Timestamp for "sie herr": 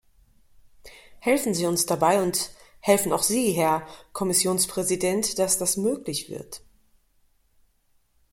3.21-3.85